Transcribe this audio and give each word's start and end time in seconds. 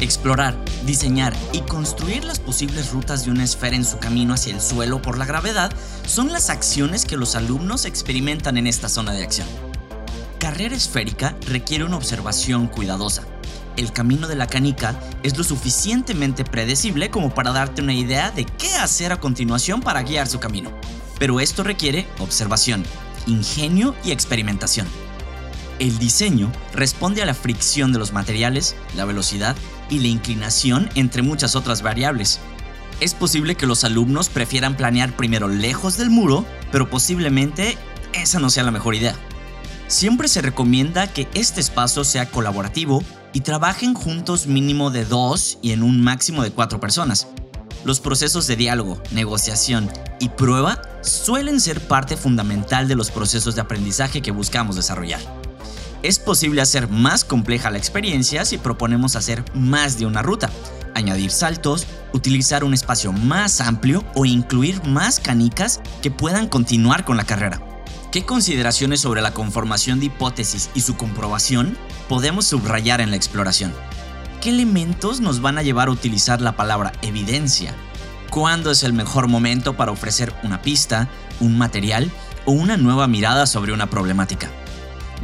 Explorar, 0.00 0.56
diseñar 0.86 1.34
y 1.52 1.60
construir 1.62 2.22
las 2.22 2.38
posibles 2.38 2.92
rutas 2.92 3.24
de 3.24 3.32
una 3.32 3.42
esfera 3.42 3.74
en 3.74 3.84
su 3.84 3.98
camino 3.98 4.32
hacia 4.32 4.54
el 4.54 4.60
suelo 4.60 5.02
por 5.02 5.18
la 5.18 5.26
gravedad 5.26 5.72
son 6.06 6.32
las 6.32 6.50
acciones 6.50 7.04
que 7.04 7.16
los 7.16 7.34
alumnos 7.34 7.84
experimentan 7.84 8.56
en 8.58 8.68
esta 8.68 8.88
zona 8.88 9.12
de 9.12 9.24
acción. 9.24 9.48
Carrera 10.38 10.76
esférica 10.76 11.34
requiere 11.46 11.82
una 11.82 11.96
observación 11.96 12.68
cuidadosa. 12.68 13.24
El 13.76 13.92
camino 13.92 14.28
de 14.28 14.36
la 14.36 14.46
canica 14.46 14.98
es 15.24 15.36
lo 15.36 15.42
suficientemente 15.42 16.44
predecible 16.44 17.10
como 17.10 17.34
para 17.34 17.50
darte 17.50 17.82
una 17.82 17.94
idea 17.94 18.30
de 18.30 18.44
qué 18.44 18.76
hacer 18.76 19.12
a 19.12 19.18
continuación 19.18 19.80
para 19.80 20.02
guiar 20.04 20.28
su 20.28 20.38
camino. 20.38 20.70
Pero 21.18 21.40
esto 21.40 21.64
requiere 21.64 22.06
observación, 22.20 22.84
ingenio 23.26 23.96
y 24.04 24.12
experimentación. 24.12 24.86
El 25.78 25.98
diseño 25.98 26.50
responde 26.74 27.22
a 27.22 27.26
la 27.26 27.34
fricción 27.34 27.92
de 27.92 28.00
los 28.00 28.12
materiales, 28.12 28.74
la 28.96 29.04
velocidad 29.04 29.56
y 29.88 30.00
la 30.00 30.08
inclinación, 30.08 30.90
entre 30.96 31.22
muchas 31.22 31.54
otras 31.54 31.82
variables. 31.82 32.40
Es 33.00 33.14
posible 33.14 33.54
que 33.54 33.66
los 33.66 33.84
alumnos 33.84 34.28
prefieran 34.28 34.76
planear 34.76 35.14
primero 35.16 35.46
lejos 35.46 35.96
del 35.96 36.10
muro, 36.10 36.44
pero 36.72 36.90
posiblemente 36.90 37.78
esa 38.12 38.40
no 38.40 38.50
sea 38.50 38.64
la 38.64 38.72
mejor 38.72 38.96
idea. 38.96 39.14
Siempre 39.86 40.26
se 40.26 40.42
recomienda 40.42 41.06
que 41.06 41.28
este 41.34 41.60
espacio 41.60 42.02
sea 42.02 42.28
colaborativo 42.28 43.04
y 43.32 43.40
trabajen 43.40 43.94
juntos 43.94 44.46
mínimo 44.46 44.90
de 44.90 45.04
dos 45.04 45.58
y 45.62 45.70
en 45.70 45.84
un 45.84 46.00
máximo 46.00 46.42
de 46.42 46.50
cuatro 46.50 46.80
personas. 46.80 47.28
Los 47.84 48.00
procesos 48.00 48.48
de 48.48 48.56
diálogo, 48.56 49.00
negociación 49.12 49.88
y 50.18 50.30
prueba 50.30 50.82
suelen 51.02 51.60
ser 51.60 51.80
parte 51.80 52.16
fundamental 52.16 52.88
de 52.88 52.96
los 52.96 53.12
procesos 53.12 53.54
de 53.54 53.60
aprendizaje 53.60 54.20
que 54.20 54.32
buscamos 54.32 54.74
desarrollar. 54.74 55.20
Es 56.02 56.20
posible 56.20 56.60
hacer 56.60 56.88
más 56.88 57.24
compleja 57.24 57.70
la 57.70 57.78
experiencia 57.78 58.44
si 58.44 58.56
proponemos 58.56 59.16
hacer 59.16 59.44
más 59.52 59.98
de 59.98 60.06
una 60.06 60.22
ruta, 60.22 60.48
añadir 60.94 61.32
saltos, 61.32 61.88
utilizar 62.12 62.62
un 62.62 62.72
espacio 62.72 63.12
más 63.12 63.60
amplio 63.60 64.04
o 64.14 64.24
incluir 64.24 64.80
más 64.84 65.18
canicas 65.18 65.80
que 66.00 66.12
puedan 66.12 66.46
continuar 66.46 67.04
con 67.04 67.16
la 67.16 67.24
carrera. 67.24 67.60
¿Qué 68.12 68.24
consideraciones 68.24 69.00
sobre 69.00 69.22
la 69.22 69.34
conformación 69.34 69.98
de 69.98 70.06
hipótesis 70.06 70.70
y 70.72 70.82
su 70.82 70.96
comprobación 70.96 71.76
podemos 72.08 72.46
subrayar 72.46 73.00
en 73.00 73.10
la 73.10 73.16
exploración? 73.16 73.74
¿Qué 74.40 74.50
elementos 74.50 75.20
nos 75.20 75.40
van 75.40 75.58
a 75.58 75.64
llevar 75.64 75.88
a 75.88 75.92
utilizar 75.92 76.40
la 76.40 76.54
palabra 76.56 76.92
evidencia? 77.02 77.74
¿Cuándo 78.30 78.70
es 78.70 78.84
el 78.84 78.92
mejor 78.92 79.26
momento 79.26 79.76
para 79.76 79.90
ofrecer 79.90 80.32
una 80.44 80.62
pista, 80.62 81.08
un 81.40 81.58
material 81.58 82.08
o 82.46 82.52
una 82.52 82.76
nueva 82.76 83.08
mirada 83.08 83.46
sobre 83.46 83.72
una 83.72 83.90
problemática? 83.90 84.48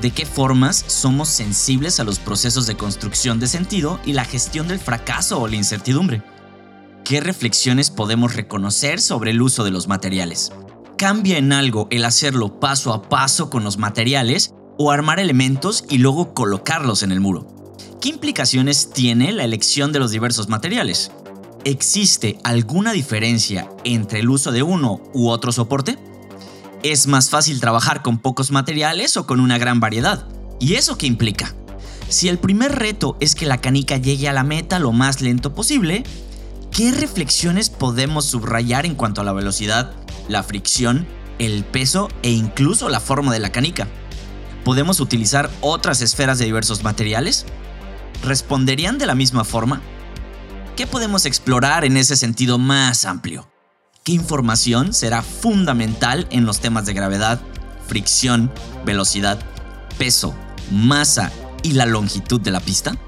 De 0.00 0.10
qué 0.10 0.26
formas 0.26 0.84
somos 0.86 1.28
sensibles 1.28 2.00
a 2.00 2.04
los 2.04 2.18
procesos 2.18 2.66
de 2.66 2.76
construcción 2.76 3.40
de 3.40 3.46
sentido 3.46 4.00
y 4.04 4.12
la 4.12 4.24
gestión 4.24 4.68
del 4.68 4.78
fracaso 4.78 5.40
o 5.40 5.48
la 5.48 5.56
incertidumbre. 5.56 6.22
¿Qué 7.04 7.20
reflexiones 7.20 7.90
podemos 7.90 8.34
reconocer 8.34 9.00
sobre 9.00 9.30
el 9.30 9.42
uso 9.42 9.64
de 9.64 9.70
los 9.70 9.88
materiales? 9.88 10.52
¿Cambia 10.96 11.38
en 11.38 11.52
algo 11.52 11.86
el 11.90 12.04
hacerlo 12.04 12.60
paso 12.60 12.92
a 12.92 13.08
paso 13.08 13.50
con 13.50 13.62
los 13.64 13.78
materiales 13.78 14.54
o 14.78 14.90
armar 14.90 15.20
elementos 15.20 15.84
y 15.90 15.98
luego 15.98 16.34
colocarlos 16.34 17.02
en 17.02 17.12
el 17.12 17.20
muro? 17.20 17.46
¿Qué 18.00 18.08
implicaciones 18.08 18.90
tiene 18.90 19.32
la 19.32 19.44
elección 19.44 19.92
de 19.92 19.98
los 19.98 20.10
diversos 20.10 20.48
materiales? 20.48 21.10
¿Existe 21.64 22.38
alguna 22.44 22.92
diferencia 22.92 23.68
entre 23.84 24.20
el 24.20 24.28
uso 24.28 24.52
de 24.52 24.62
uno 24.62 25.00
u 25.12 25.28
otro 25.28 25.52
soporte? 25.52 25.98
¿Es 26.84 27.06
más 27.06 27.30
fácil 27.30 27.60
trabajar 27.60 28.02
con 28.02 28.18
pocos 28.18 28.50
materiales 28.50 29.16
o 29.16 29.26
con 29.26 29.40
una 29.40 29.56
gran 29.56 29.80
variedad? 29.80 30.28
¿Y 30.60 30.74
eso 30.74 30.98
qué 30.98 31.06
implica? 31.06 31.54
Si 32.10 32.28
el 32.28 32.36
primer 32.36 32.72
reto 32.72 33.16
es 33.20 33.34
que 33.34 33.46
la 33.46 33.62
canica 33.62 33.96
llegue 33.96 34.28
a 34.28 34.34
la 34.34 34.44
meta 34.44 34.78
lo 34.78 34.92
más 34.92 35.22
lento 35.22 35.54
posible, 35.54 36.04
¿qué 36.70 36.92
reflexiones 36.92 37.70
podemos 37.70 38.26
subrayar 38.26 38.84
en 38.84 38.96
cuanto 38.96 39.22
a 39.22 39.24
la 39.24 39.32
velocidad, 39.32 39.92
la 40.28 40.42
fricción, 40.42 41.06
el 41.38 41.64
peso 41.64 42.10
e 42.22 42.32
incluso 42.32 42.90
la 42.90 43.00
forma 43.00 43.32
de 43.32 43.40
la 43.40 43.50
canica? 43.50 43.88
¿Podemos 44.62 45.00
utilizar 45.00 45.50
otras 45.62 46.02
esferas 46.02 46.38
de 46.38 46.44
diversos 46.44 46.84
materiales? 46.84 47.46
¿Responderían 48.22 48.98
de 48.98 49.06
la 49.06 49.14
misma 49.14 49.44
forma? 49.44 49.80
¿Qué 50.76 50.86
podemos 50.86 51.24
explorar 51.24 51.86
en 51.86 51.96
ese 51.96 52.14
sentido 52.14 52.58
más 52.58 53.06
amplio? 53.06 53.53
¿Qué 54.04 54.12
información 54.12 54.92
será 54.92 55.22
fundamental 55.22 56.26
en 56.30 56.44
los 56.44 56.60
temas 56.60 56.84
de 56.84 56.92
gravedad, 56.92 57.40
fricción, 57.86 58.52
velocidad, 58.84 59.38
peso, 59.96 60.34
masa 60.70 61.32
y 61.62 61.72
la 61.72 61.86
longitud 61.86 62.38
de 62.38 62.50
la 62.50 62.60
pista? 62.60 62.98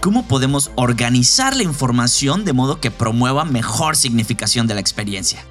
¿Cómo 0.00 0.26
podemos 0.26 0.72
organizar 0.74 1.54
la 1.54 1.62
información 1.62 2.44
de 2.44 2.54
modo 2.54 2.80
que 2.80 2.90
promueva 2.90 3.44
mejor 3.44 3.94
significación 3.94 4.66
de 4.66 4.74
la 4.74 4.80
experiencia? 4.80 5.44